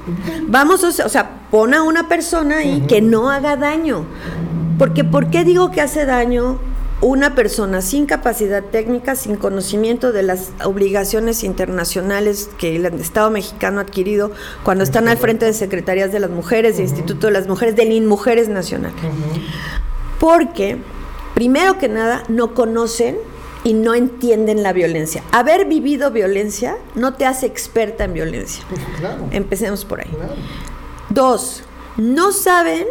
Vamos, 0.47 0.83
a, 0.83 1.05
o 1.05 1.09
sea, 1.09 1.40
pon 1.51 1.73
a 1.73 1.83
una 1.83 2.07
persona 2.07 2.57
ahí 2.57 2.85
que 2.87 3.01
no 3.01 3.29
haga 3.29 3.57
daño. 3.57 4.05
Porque, 4.79 5.03
¿por 5.03 5.29
qué 5.29 5.43
digo 5.43 5.69
que 5.69 5.81
hace 5.81 6.05
daño 6.05 6.57
una 7.01 7.33
persona 7.33 7.81
sin 7.81 8.05
capacidad 8.05 8.63
técnica, 8.63 9.15
sin 9.15 9.35
conocimiento 9.35 10.11
de 10.11 10.23
las 10.23 10.51
obligaciones 10.63 11.43
internacionales 11.43 12.49
que 12.57 12.75
el 12.75 12.85
Estado 12.85 13.31
mexicano 13.31 13.79
ha 13.79 13.83
adquirido 13.83 14.31
cuando 14.63 14.83
están 14.83 15.07
al 15.07 15.17
frente 15.17 15.45
de 15.45 15.53
secretarías 15.53 16.11
de 16.11 16.19
las 16.19 16.29
mujeres, 16.29 16.77
de 16.77 16.83
Instituto 16.83 17.27
de 17.27 17.33
las 17.33 17.47
Mujeres, 17.47 17.75
del 17.75 17.91
INMujeres 17.91 18.49
Nacional? 18.49 18.93
Porque, 20.19 20.77
primero 21.33 21.79
que 21.79 21.89
nada, 21.89 22.23
no 22.29 22.53
conocen 22.53 23.17
y 23.63 23.73
no 23.73 23.95
entienden 23.95 24.61
la 24.63 24.71
violencia. 24.73 25.23
Haber 25.31 25.65
vivido 25.65 26.11
violencia 26.11 26.77
no 26.93 27.13
te 27.13 27.25
hace 27.25 27.47
experta 27.47 28.03
en 28.03 28.13
violencia. 28.13 28.63
Empecemos 29.31 29.85
por 29.85 30.01
ahí. 30.01 30.09
Dos, 31.13 31.63
no 31.97 32.31
saben 32.31 32.85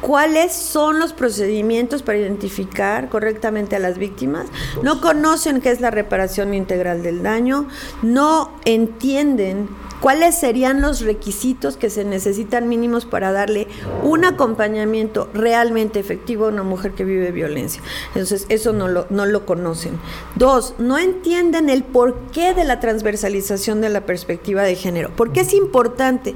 cuáles 0.00 0.52
son 0.52 1.00
los 1.00 1.12
procedimientos 1.12 2.02
para 2.04 2.18
identificar 2.18 3.08
correctamente 3.08 3.74
a 3.74 3.80
las 3.80 3.98
víctimas, 3.98 4.46
no 4.82 5.00
conocen 5.00 5.60
qué 5.60 5.70
es 5.72 5.80
la 5.80 5.90
reparación 5.90 6.54
integral 6.54 7.02
del 7.02 7.24
daño, 7.24 7.66
no 8.02 8.52
entienden 8.64 9.68
¿Cuáles 10.00 10.34
serían 10.34 10.80
los 10.80 11.02
requisitos 11.02 11.76
que 11.76 11.90
se 11.90 12.06
necesitan 12.06 12.70
mínimos 12.70 13.04
para 13.04 13.32
darle 13.32 13.68
un 14.02 14.24
acompañamiento 14.24 15.28
realmente 15.34 16.00
efectivo 16.00 16.46
a 16.46 16.48
una 16.48 16.62
mujer 16.62 16.92
que 16.92 17.04
vive 17.04 17.32
violencia? 17.32 17.82
Entonces, 18.08 18.46
eso 18.48 18.72
no 18.72 18.88
lo, 18.88 19.06
no 19.10 19.26
lo 19.26 19.44
conocen. 19.44 20.00
Dos, 20.36 20.74
no 20.78 20.96
entienden 20.96 21.68
el 21.68 21.84
porqué 21.84 22.54
de 22.54 22.64
la 22.64 22.80
transversalización 22.80 23.82
de 23.82 23.90
la 23.90 24.06
perspectiva 24.06 24.62
de 24.62 24.74
género. 24.74 25.10
¿Por 25.10 25.32
qué 25.32 25.40
es 25.40 25.52
importante 25.52 26.34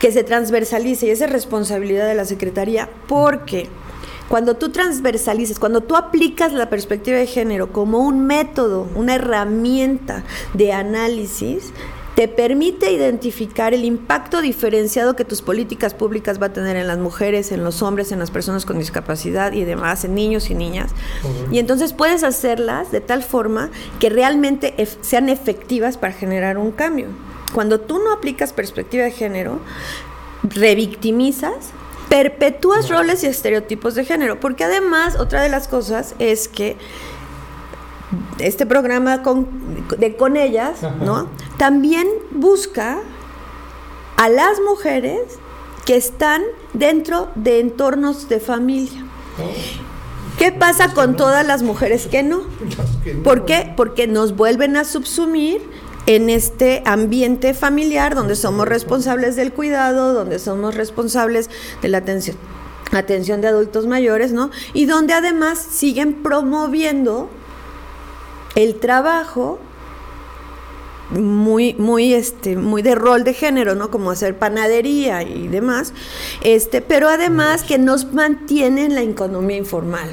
que 0.00 0.12
se 0.12 0.24
transversalice 0.24 1.06
y 1.06 1.10
esa 1.10 1.26
es 1.26 1.32
responsabilidad 1.32 2.06
de 2.06 2.14
la 2.14 2.24
Secretaría? 2.24 2.88
Porque 3.06 3.68
cuando 4.28 4.56
tú 4.56 4.70
transversalices, 4.70 5.58
cuando 5.58 5.80
tú 5.80 5.96
aplicas 5.96 6.52
la 6.52 6.68
perspectiva 6.68 7.16
de 7.16 7.26
género 7.26 7.72
como 7.72 8.00
un 8.00 8.26
método, 8.26 8.86
una 8.94 9.14
herramienta 9.14 10.24
de 10.52 10.72
análisis, 10.72 11.72
te 12.18 12.26
permite 12.26 12.90
identificar 12.90 13.74
el 13.74 13.84
impacto 13.84 14.42
diferenciado 14.42 15.14
que 15.14 15.24
tus 15.24 15.40
políticas 15.40 15.94
públicas 15.94 16.42
va 16.42 16.46
a 16.46 16.52
tener 16.52 16.76
en 16.76 16.88
las 16.88 16.98
mujeres, 16.98 17.52
en 17.52 17.62
los 17.62 17.80
hombres, 17.80 18.10
en 18.10 18.18
las 18.18 18.32
personas 18.32 18.66
con 18.66 18.76
discapacidad 18.76 19.52
y 19.52 19.62
demás, 19.62 20.04
en 20.04 20.16
niños 20.16 20.50
y 20.50 20.56
niñas. 20.56 20.90
Y 21.52 21.60
entonces 21.60 21.92
puedes 21.92 22.24
hacerlas 22.24 22.90
de 22.90 23.00
tal 23.00 23.22
forma 23.22 23.70
que 24.00 24.10
realmente 24.10 24.74
sean 25.00 25.28
efectivas 25.28 25.96
para 25.96 26.12
generar 26.12 26.58
un 26.58 26.72
cambio. 26.72 27.06
Cuando 27.52 27.80
tú 27.80 27.98
no 27.98 28.12
aplicas 28.12 28.52
perspectiva 28.52 29.04
de 29.04 29.10
género, 29.10 29.60
revictimizas, 30.42 31.70
perpetúas 32.08 32.88
roles 32.88 33.22
y 33.24 33.26
estereotipos 33.26 33.94
de 33.94 34.04
género, 34.04 34.40
porque 34.40 34.64
además 34.64 35.16
otra 35.18 35.42
de 35.42 35.48
las 35.48 35.68
cosas 35.68 36.14
es 36.18 36.48
que 36.48 36.76
este 38.38 38.66
programa 38.66 39.22
con, 39.22 39.46
de 39.98 40.16
con 40.16 40.36
ellas, 40.36 40.80
¿no? 41.00 41.28
También 41.58 42.08
busca 42.30 42.98
a 44.16 44.28
las 44.28 44.60
mujeres 44.60 45.20
que 45.84 45.96
están 45.96 46.42
dentro 46.72 47.30
de 47.34 47.60
entornos 47.60 48.28
de 48.28 48.40
familia. 48.40 49.04
¿Qué 50.38 50.52
pasa 50.52 50.94
con 50.94 51.16
todas 51.16 51.46
las 51.46 51.62
mujeres 51.62 52.06
que 52.10 52.22
no? 52.22 52.42
¿Por 53.24 53.44
qué? 53.44 53.72
Porque 53.76 54.06
nos 54.06 54.36
vuelven 54.36 54.76
a 54.76 54.84
subsumir 54.84 55.60
en 56.08 56.30
este 56.30 56.82
ambiente 56.86 57.52
familiar 57.52 58.14
donde 58.14 58.34
somos 58.34 58.66
responsables 58.66 59.36
del 59.36 59.52
cuidado, 59.52 60.14
donde 60.14 60.38
somos 60.38 60.74
responsables 60.74 61.50
de 61.82 61.88
la 61.88 61.98
atención, 61.98 62.34
atención 62.92 63.42
de 63.42 63.48
adultos 63.48 63.86
mayores, 63.86 64.32
¿no? 64.32 64.50
Y 64.72 64.86
donde 64.86 65.12
además 65.12 65.58
siguen 65.58 66.14
promoviendo 66.22 67.28
el 68.54 68.76
trabajo 68.76 69.58
muy, 71.10 71.74
muy, 71.74 72.14
este, 72.14 72.56
muy 72.56 72.80
de 72.80 72.94
rol 72.94 73.22
de 73.22 73.34
género, 73.34 73.74
¿no? 73.74 73.90
Como 73.90 74.10
hacer 74.10 74.38
panadería 74.38 75.22
y 75.22 75.46
demás, 75.48 75.92
este, 76.40 76.80
pero 76.80 77.10
además 77.10 77.64
que 77.64 77.78
nos 77.78 78.14
mantiene 78.14 78.86
en 78.86 78.94
la 78.94 79.02
economía 79.02 79.58
informal. 79.58 80.08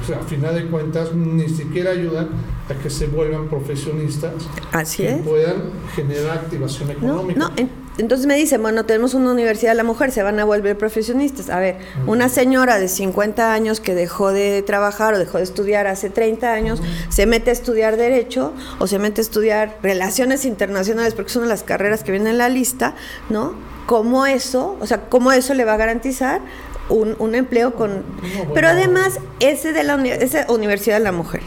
O 0.00 0.06
sea, 0.06 0.18
a 0.18 0.22
final 0.22 0.54
de 0.54 0.68
cuentas, 0.68 1.12
ni 1.12 1.48
siquiera 1.48 1.90
ayudan 1.90 2.28
a 2.68 2.74
que 2.74 2.90
se 2.90 3.06
vuelvan 3.06 3.48
profesionistas 3.48 4.32
Así 4.72 5.04
que 5.04 5.14
es. 5.14 5.22
puedan 5.22 5.70
generar 5.94 6.38
activación 6.38 6.90
económica. 6.90 7.38
No, 7.38 7.50
entonces 7.98 8.26
me 8.26 8.36
dicen, 8.36 8.60
bueno, 8.60 8.84
tenemos 8.84 9.14
una 9.14 9.30
universidad 9.30 9.70
de 9.70 9.76
la 9.76 9.84
mujer, 9.84 10.10
se 10.12 10.22
van 10.22 10.38
a 10.38 10.44
volver 10.44 10.76
profesionistas. 10.76 11.48
A 11.48 11.58
ver, 11.58 11.78
una 12.06 12.28
señora 12.28 12.78
de 12.78 12.88
50 12.88 13.54
años 13.54 13.80
que 13.80 13.94
dejó 13.94 14.32
de 14.32 14.62
trabajar 14.62 15.14
o 15.14 15.18
dejó 15.18 15.38
de 15.38 15.44
estudiar 15.44 15.86
hace 15.86 16.10
30 16.10 16.52
años, 16.52 16.82
se 17.08 17.24
mete 17.24 17.50
a 17.50 17.52
estudiar 17.54 17.96
Derecho 17.96 18.52
o 18.80 18.86
se 18.86 18.98
mete 18.98 19.20
a 19.20 19.22
estudiar 19.22 19.78
Relaciones 19.82 20.44
Internacionales, 20.44 21.14
porque 21.14 21.30
son 21.30 21.48
las 21.48 21.62
carreras 21.62 22.02
que 22.04 22.10
vienen 22.10 22.32
en 22.32 22.38
la 22.38 22.50
lista, 22.50 22.94
¿no? 23.30 23.54
¿Cómo 23.86 24.26
eso, 24.26 24.76
o 24.80 24.86
sea, 24.86 25.08
cómo 25.08 25.32
eso 25.32 25.54
le 25.54 25.64
va 25.64 25.74
a 25.74 25.76
garantizar 25.78 26.42
un, 26.90 27.16
un 27.18 27.34
empleo 27.34 27.74
con... 27.74 28.04
Pero 28.52 28.68
además, 28.68 29.20
ese 29.40 29.72
de 29.72 29.84
la 29.84 29.94
esa 30.04 30.52
Universidad 30.52 30.98
de 30.98 31.04
la 31.04 31.12
Mujer 31.12 31.42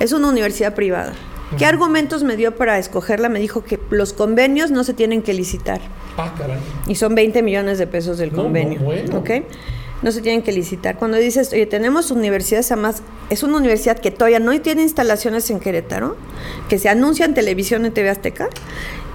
es 0.00 0.12
una 0.12 0.28
universidad 0.28 0.74
privada. 0.74 1.12
¿Qué 1.56 1.64
argumentos 1.64 2.24
me 2.24 2.36
dio 2.36 2.54
para 2.56 2.78
escogerla? 2.78 3.30
Me 3.30 3.40
dijo 3.40 3.64
que 3.64 3.80
los 3.90 4.12
convenios 4.12 4.70
no 4.70 4.84
se 4.84 4.92
tienen 4.92 5.22
que 5.22 5.32
licitar. 5.32 5.80
Ah, 6.18 6.34
caray. 6.36 6.58
Y 6.86 6.94
son 6.96 7.14
20 7.14 7.42
millones 7.42 7.78
de 7.78 7.86
pesos 7.86 8.18
del 8.18 8.32
No, 8.32 8.42
convenio. 8.42 8.80
no, 8.80 8.84
bueno. 8.84 9.18
¿Ok? 9.18 9.30
No 10.02 10.12
se 10.12 10.20
tienen 10.20 10.42
que 10.42 10.52
licitar. 10.52 10.96
Cuando 10.98 11.16
dices, 11.16 11.50
oye, 11.52 11.64
tenemos 11.66 12.10
universidades, 12.10 12.70
además, 12.70 13.02
es 13.30 13.42
una 13.42 13.56
universidad 13.56 13.98
que 13.98 14.10
todavía 14.10 14.40
no 14.40 14.58
tiene 14.60 14.82
instalaciones 14.82 15.48
en 15.50 15.58
Querétaro, 15.58 16.16
que 16.68 16.78
se 16.78 16.88
anuncia 16.90 17.24
en 17.24 17.32
televisión 17.34 17.86
en 17.86 17.92
TV 17.94 18.10
Azteca, 18.10 18.48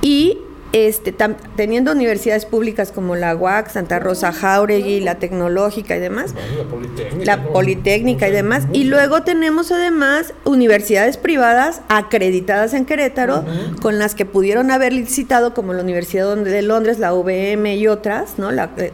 y 0.01 0.39
este, 0.73 1.15
teniendo 1.55 1.91
universidades 1.91 2.47
públicas 2.47 2.91
como 2.91 3.15
la 3.15 3.35
UAC, 3.35 3.69
Santa 3.69 3.99
Rosa 3.99 4.33
Jauregui, 4.33 5.01
la 5.01 5.19
Tecnológica 5.19 5.95
y 5.95 5.99
demás, 5.99 6.33
la 6.33 6.63
Politécnica, 6.67 7.25
la 7.25 7.43
Politécnica 7.43 8.27
y 8.27 8.31
demás, 8.31 8.63
y 8.73 8.85
luego 8.85 9.21
tenemos 9.21 9.71
además 9.71 10.33
universidades 10.45 11.17
privadas 11.17 11.81
acreditadas 11.89 12.73
en 12.73 12.85
Querétaro, 12.85 13.45
con 13.83 13.99
las 13.99 14.15
que 14.15 14.25
pudieron 14.25 14.71
haber 14.71 14.93
licitado, 14.93 15.53
como 15.53 15.73
la 15.73 15.83
Universidad 15.83 16.35
de 16.35 16.61
Londres, 16.63 16.97
la 16.97 17.13
UVM 17.13 17.67
y 17.67 17.87
otras, 17.87 18.39
¿no? 18.39 18.49
Eh, 18.51 18.91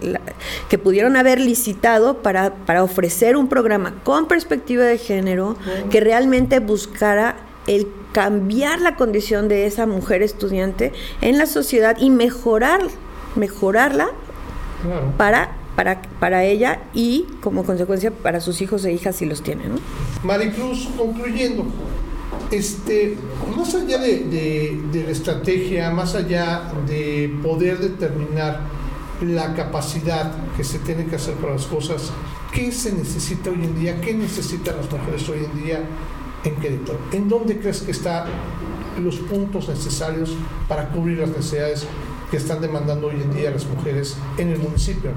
que 0.70 0.78
pudieron 0.78 1.16
haber 1.16 1.40
licitado 1.40 2.22
para, 2.22 2.54
para 2.66 2.84
ofrecer 2.84 3.38
un 3.38 3.48
programa 3.48 3.96
con 4.04 4.28
perspectiva 4.28 4.84
de 4.84 4.98
género 4.98 5.56
que 5.90 6.02
realmente 6.02 6.60
buscara 6.60 7.38
el 7.68 7.88
cambiar 8.12 8.82
la 8.82 8.96
condición 8.96 9.48
de 9.48 9.66
esa 9.66 9.86
mujer 9.86 10.24
estudiante 10.24 10.92
en 11.22 11.38
la 11.38 11.46
sociedad 11.46 11.98
y 12.00 12.10
mejorar, 12.10 12.82
mejorarla 13.36 14.10
para, 15.18 15.52
para, 15.76 16.02
para 16.20 16.44
ella 16.44 16.82
y 16.94 17.28
como 17.42 17.64
consecuencia 17.64 18.12
para 18.12 18.42
sus 18.42 18.62
hijos 18.62 18.86
e 18.86 18.94
hijas 18.94 19.18
si 19.18 19.26
los 19.26 19.44
tiene. 19.44 19.68
¿no? 19.68 19.76
Maricruz, 20.24 20.90
concluyendo, 20.98 21.66
este, 22.52 23.16
más 23.56 23.76
allá 23.76 24.00
de, 24.00 24.80
de, 24.92 25.04
la 25.04 25.12
estrategia, 25.12 25.92
más 25.92 26.16
allá 26.16 26.72
de 26.88 27.38
poder 27.44 27.78
determinar 27.80 28.62
la 29.22 29.54
capacidad 29.54 30.32
que 30.56 30.64
se 30.64 30.80
tiene 30.80 31.06
que 31.06 31.18
hacer 31.18 31.36
para 31.36 31.54
las 31.54 31.66
cosas, 31.66 32.12
¿qué 32.54 32.72
se 32.72 32.94
necesita 32.94 33.50
hoy 33.50 33.64
en 33.64 33.80
día? 33.80 34.02
¿Qué 34.02 34.14
necesitan 34.14 34.78
las 34.78 34.90
mujeres 34.90 35.28
hoy 35.30 35.46
en 35.46 35.64
día 35.64 35.84
en 36.44 36.56
Querétaro. 36.56 37.00
¿En 37.12 37.28
dónde 37.28 37.60
crees 37.60 37.82
que 37.82 37.92
están 37.92 38.26
los 39.00 39.18
puntos 39.18 39.70
necesarios 39.70 40.36
para 40.68 40.90
cubrir 40.90 41.20
las 41.20 41.30
necesidades 41.30 41.86
que 42.32 42.38
están 42.38 42.62
demandando 42.62 43.08
hoy 43.08 43.22
en 43.22 43.34
día 43.34 43.52
las 43.52 43.66
mujeres 43.66 44.18
en 44.38 44.50
el 44.50 44.60
municipio? 44.60 45.12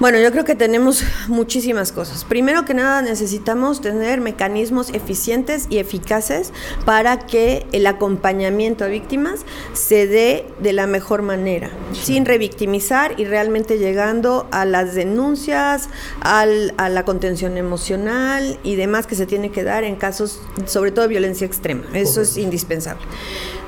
Bueno, 0.00 0.20
yo 0.20 0.30
creo 0.30 0.44
que 0.44 0.54
tenemos 0.54 1.02
muchísimas 1.26 1.90
cosas. 1.90 2.24
Primero 2.24 2.64
que 2.64 2.72
nada 2.72 3.02
necesitamos 3.02 3.80
tener 3.80 4.20
mecanismos 4.20 4.90
eficientes 4.90 5.66
y 5.70 5.78
eficaces 5.78 6.52
para 6.84 7.26
que 7.26 7.66
el 7.72 7.84
acompañamiento 7.84 8.84
a 8.84 8.86
víctimas 8.86 9.40
se 9.72 10.06
dé 10.06 10.46
de 10.60 10.72
la 10.72 10.86
mejor 10.86 11.22
manera, 11.22 11.70
sin 12.00 12.26
revictimizar 12.26 13.18
y 13.18 13.24
realmente 13.24 13.78
llegando 13.78 14.46
a 14.52 14.64
las 14.64 14.94
denuncias, 14.94 15.88
al, 16.20 16.74
a 16.76 16.88
la 16.88 17.04
contención 17.04 17.56
emocional 17.56 18.56
y 18.62 18.76
demás 18.76 19.08
que 19.08 19.16
se 19.16 19.26
tiene 19.26 19.50
que 19.50 19.64
dar 19.64 19.82
en 19.82 19.96
casos, 19.96 20.40
sobre 20.66 20.92
todo 20.92 21.02
de 21.02 21.08
violencia 21.08 21.44
extrema. 21.44 21.82
Eso 21.92 22.20
es 22.20 22.36
indispensable. 22.36 23.02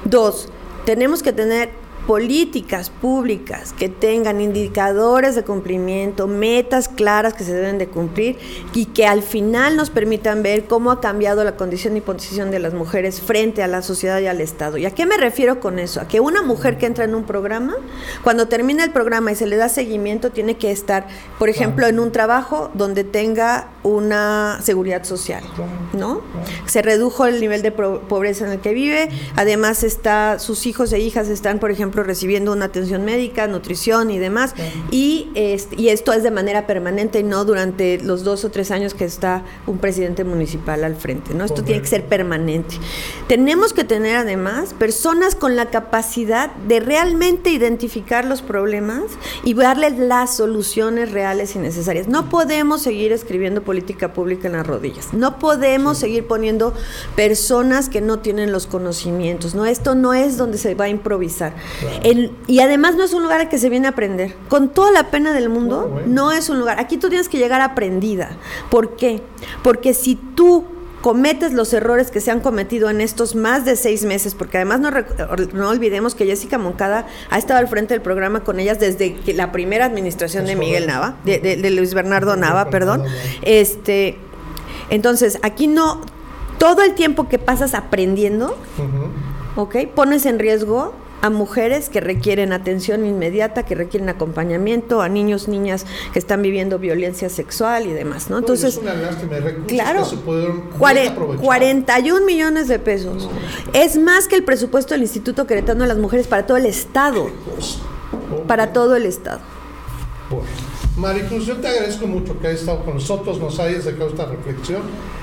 Dos, 0.04 0.48
tenemos 0.84 1.24
que 1.24 1.32
tener 1.32 1.79
políticas 2.06 2.90
públicas 2.90 3.72
que 3.72 3.88
tengan 3.88 4.40
indicadores 4.40 5.34
de 5.34 5.44
cumplimiento, 5.44 6.26
metas 6.26 6.88
claras 6.88 7.34
que 7.34 7.44
se 7.44 7.52
deben 7.52 7.78
de 7.78 7.88
cumplir 7.88 8.38
y 8.74 8.86
que 8.86 9.06
al 9.06 9.22
final 9.22 9.76
nos 9.76 9.90
permitan 9.90 10.42
ver 10.42 10.64
cómo 10.64 10.90
ha 10.90 11.00
cambiado 11.00 11.44
la 11.44 11.56
condición 11.56 11.96
y 11.96 12.00
posición 12.00 12.50
de 12.50 12.58
las 12.58 12.74
mujeres 12.74 13.20
frente 13.20 13.62
a 13.62 13.68
la 13.68 13.82
sociedad 13.82 14.20
y 14.20 14.26
al 14.26 14.40
Estado. 14.40 14.78
¿Y 14.78 14.86
a 14.86 14.90
qué 14.90 15.06
me 15.06 15.16
refiero 15.16 15.60
con 15.60 15.78
eso? 15.78 16.00
A 16.00 16.08
que 16.08 16.20
una 16.20 16.42
mujer 16.42 16.78
que 16.78 16.86
entra 16.86 17.04
en 17.04 17.14
un 17.14 17.24
programa, 17.24 17.74
cuando 18.24 18.48
termina 18.48 18.84
el 18.84 18.90
programa 18.90 19.32
y 19.32 19.36
se 19.36 19.46
le 19.46 19.56
da 19.56 19.68
seguimiento, 19.68 20.30
tiene 20.30 20.56
que 20.56 20.70
estar, 20.70 21.06
por 21.38 21.48
ejemplo, 21.48 21.86
en 21.86 21.98
un 21.98 22.12
trabajo 22.12 22.70
donde 22.74 23.04
tenga 23.04 23.68
una 23.82 24.58
seguridad 24.62 25.04
social, 25.04 25.42
¿no? 25.92 26.22
Se 26.66 26.82
redujo 26.82 27.26
el 27.26 27.40
nivel 27.40 27.62
de 27.62 27.72
pobreza 27.72 28.46
en 28.46 28.52
el 28.52 28.60
que 28.60 28.74
vive, 28.74 29.08
además 29.36 29.82
está 29.84 30.38
sus 30.38 30.66
hijos 30.66 30.92
e 30.92 30.98
hijas 31.00 31.28
están, 31.28 31.58
por 31.58 31.70
ejemplo, 31.70 31.89
recibiendo 31.92 32.52
una 32.52 32.66
atención 32.66 33.04
médica, 33.04 33.46
nutrición 33.46 34.10
y 34.10 34.18
demás. 34.18 34.54
Y, 34.90 35.28
y 35.76 35.88
esto 35.88 36.12
es 36.12 36.22
de 36.22 36.30
manera 36.30 36.66
permanente 36.66 37.20
y 37.20 37.22
no 37.22 37.44
durante 37.44 37.98
los 37.98 38.24
dos 38.24 38.44
o 38.44 38.50
tres 38.50 38.70
años 38.70 38.94
que 38.94 39.04
está 39.04 39.44
un 39.66 39.78
presidente 39.78 40.24
municipal 40.24 40.84
al 40.84 40.96
frente. 40.96 41.34
¿no? 41.34 41.44
Esto 41.44 41.62
tiene 41.62 41.80
que 41.80 41.88
ser 41.88 42.06
permanente. 42.06 42.76
Tenemos 43.28 43.72
que 43.72 43.84
tener 43.84 44.16
además 44.16 44.74
personas 44.74 45.34
con 45.34 45.56
la 45.56 45.70
capacidad 45.70 46.52
de 46.54 46.80
realmente 46.80 47.50
identificar 47.50 48.24
los 48.24 48.42
problemas 48.42 49.04
y 49.44 49.54
darles 49.54 49.98
las 49.98 50.36
soluciones 50.36 51.12
reales 51.12 51.54
y 51.54 51.58
necesarias. 51.58 52.08
No 52.08 52.28
podemos 52.28 52.82
seguir 52.82 53.12
escribiendo 53.12 53.62
política 53.62 54.12
pública 54.12 54.48
en 54.48 54.54
las 54.54 54.66
rodillas. 54.66 55.12
No 55.12 55.38
podemos 55.38 55.98
seguir 55.98 56.26
poniendo 56.26 56.74
personas 57.16 57.88
que 57.88 58.00
no 58.00 58.18
tienen 58.18 58.52
los 58.52 58.66
conocimientos. 58.66 59.54
No, 59.54 59.64
esto 59.66 59.94
no 59.94 60.14
es 60.14 60.36
donde 60.36 60.58
se 60.58 60.74
va 60.74 60.86
a 60.86 60.88
improvisar 60.88 61.54
y 62.46 62.60
además 62.60 62.96
no 62.96 63.04
es 63.04 63.12
un 63.12 63.22
lugar 63.22 63.40
al 63.40 63.48
que 63.48 63.58
se 63.58 63.68
viene 63.68 63.86
a 63.86 63.90
aprender. 63.90 64.34
Con 64.48 64.70
toda 64.70 64.90
la 64.90 65.10
pena 65.10 65.32
del 65.32 65.48
mundo, 65.48 66.02
no 66.06 66.32
es 66.32 66.48
un 66.48 66.58
lugar. 66.58 66.78
Aquí 66.80 66.96
tú 66.96 67.08
tienes 67.08 67.28
que 67.28 67.38
llegar 67.38 67.60
aprendida. 67.60 68.36
¿Por 68.70 68.96
qué? 68.96 69.22
Porque 69.62 69.94
si 69.94 70.16
tú 70.16 70.64
cometes 71.00 71.52
los 71.52 71.72
errores 71.72 72.10
que 72.10 72.20
se 72.20 72.30
han 72.30 72.40
cometido 72.40 72.90
en 72.90 73.00
estos 73.00 73.34
más 73.34 73.64
de 73.64 73.76
seis 73.76 74.04
meses, 74.04 74.34
porque 74.34 74.58
además 74.58 74.80
no, 74.80 74.90
no 75.52 75.68
olvidemos 75.70 76.14
que 76.14 76.26
Jessica 76.26 76.58
Moncada 76.58 77.06
ha 77.30 77.38
estado 77.38 77.58
al 77.58 77.68
frente 77.68 77.94
del 77.94 78.02
programa 78.02 78.40
con 78.40 78.60
ellas 78.60 78.78
desde 78.78 79.16
la 79.34 79.50
primera 79.50 79.86
administración 79.86 80.44
de 80.44 80.56
Miguel 80.56 80.86
Nava, 80.86 81.16
de, 81.24 81.70
Luis 81.70 81.94
Bernardo 81.94 82.36
Nava, 82.36 82.68
perdón. 82.68 83.04
Este, 83.42 84.18
entonces, 84.90 85.38
aquí 85.42 85.66
no, 85.66 86.02
todo 86.58 86.82
el 86.82 86.94
tiempo 86.94 87.28
que 87.28 87.38
pasas 87.38 87.74
aprendiendo, 87.74 88.56
¿ok? 89.56 89.76
Pones 89.94 90.26
en 90.26 90.38
riesgo 90.38 90.92
a 91.22 91.30
mujeres 91.30 91.88
que 91.88 92.00
requieren 92.00 92.52
atención 92.52 93.04
inmediata, 93.04 93.64
que 93.64 93.74
requieren 93.74 94.08
acompañamiento, 94.08 95.02
a 95.02 95.08
niños, 95.08 95.48
niñas 95.48 95.86
que 96.12 96.18
están 96.18 96.42
viviendo 96.42 96.78
violencia 96.78 97.28
sexual 97.28 97.86
y 97.86 97.92
demás, 97.92 98.30
¿no? 98.30 98.38
Entonces, 98.38 98.74
es 98.74 98.82
una 98.82 98.94
lástima, 98.94 99.36
claro, 99.66 100.08
que 100.08 100.16
se 100.16 101.14
41 101.50 102.26
millones 102.26 102.68
de 102.68 102.78
pesos. 102.78 103.28
Es 103.72 103.96
más 103.98 104.28
que 104.28 104.36
el 104.36 104.44
presupuesto 104.44 104.94
del 104.94 105.02
Instituto 105.02 105.46
Queretano 105.46 105.82
de 105.82 105.88
las 105.88 105.98
Mujeres 105.98 106.26
para 106.26 106.46
todo 106.46 106.56
el 106.56 106.66
Estado. 106.66 107.30
Para 108.46 108.72
todo 108.72 108.96
el 108.96 109.06
Estado. 109.06 109.40
Bueno. 110.30 110.69
Maricruz, 110.96 111.46
yo 111.46 111.56
te 111.56 111.68
agradezco 111.68 112.06
mucho 112.06 112.38
que 112.40 112.48
hayas 112.48 112.60
estado 112.60 112.84
con 112.84 112.94
nosotros, 112.94 113.38
nos 113.38 113.58
hayas 113.60 113.84
dejado 113.84 114.08
esta 114.08 114.26
reflexión 114.26 114.82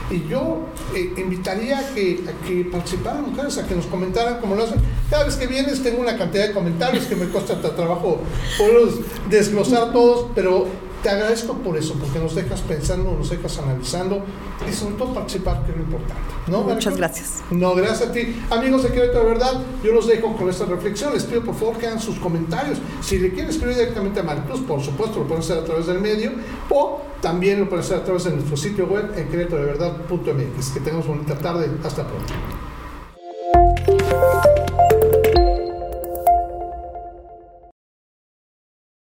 y 0.10 0.28
yo 0.28 0.62
eh, 0.96 1.14
invitaría 1.18 1.80
a 1.80 1.94
que, 1.94 2.24
que 2.48 2.66
participaran 2.72 3.30
mujeres, 3.30 3.58
a 3.58 3.68
que 3.68 3.76
nos 3.76 3.86
comentaran 3.86 4.40
como 4.40 4.56
lo 4.56 4.64
hacen. 4.64 4.80
Cada 5.10 5.26
vez 5.26 5.36
que 5.36 5.48
vienes 5.48 5.84
tengo 5.84 6.02
una 6.02 6.18
cantidad 6.18 6.48
de 6.48 6.54
comentarios 6.54 7.06
que 7.06 7.16
me 7.16 7.26
cuesta 7.28 7.60
trabajo 7.62 8.22
poderlos 8.58 9.00
desglosar 9.30 9.92
todos, 9.92 10.28
pero 10.34 10.68
te 11.04 11.10
agradezco 11.10 11.54
por 11.54 11.78
eso, 11.78 11.94
porque 11.96 12.20
nos 12.20 12.36
dejas 12.36 12.62
pensando, 12.62 13.12
nos 13.12 13.30
dejas 13.30 13.58
analizando 13.60 14.24
y 14.68 14.74
sobre 14.74 14.96
todo 14.96 15.14
participar, 15.14 15.64
que 15.64 15.72
es 15.72 15.78
lo 15.78 15.84
importante. 15.84 16.22
¿no, 16.48 16.62
Muchas 16.62 16.98
gracias. 16.98 17.44
No, 17.52 17.76
gracias 17.76 18.10
a 18.10 18.12
ti. 18.12 18.36
Amigos 18.50 18.84
de 18.84 18.90
Querétaro 18.90 19.26
de 19.26 19.30
Verdad, 19.30 19.62
yo 19.84 19.94
los 19.94 20.08
dejo 20.08 20.36
con 20.36 20.50
esta 20.50 20.66
reflexión. 20.66 21.14
Les 21.14 21.24
pido 21.24 21.44
por 21.44 21.56
favor 21.56 21.78
que 21.78 21.88
hagan 21.88 22.00
sus 22.00 22.18
comentarios. 22.18 22.80
Si 23.02 23.20
le 23.20 23.30
quieren 23.30 23.50
escribir 23.50 23.76
directamente 23.76 24.20
a 24.20 24.24
Marcos, 24.24 24.60
por 24.62 24.82
supuesto, 24.82 25.20
lo 25.20 25.28
pueden 25.28 25.44
hacer 25.44 25.60
a 25.60 25.64
través 25.64 25.86
del 25.88 26.00
medio 26.00 26.32
o 26.70 27.02
también 27.22 27.60
lo 27.60 27.70
pueden 27.70 27.86
hacer 27.86 27.98
a 27.98 28.04
través 28.04 28.24
de 28.24 28.32
nuestro 28.32 28.58
sitio 28.58 28.88
web 28.88 29.12
en 29.16 29.28
querétarodeverdad.mx. 29.30 30.70
Que 30.72 30.80
tengamos 30.80 31.08
bonita 31.08 31.38
tarde. 31.38 31.70
Hasta 31.84 32.06
pronto. 32.08 32.34